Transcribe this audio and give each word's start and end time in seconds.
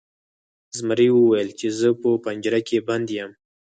زمري 0.77 1.09
وویل 1.11 1.49
چې 1.59 1.67
زه 1.79 1.89
په 2.01 2.09
پنجره 2.23 2.59
کې 2.67 2.77
بند 2.87 3.07
یم. 3.17 3.31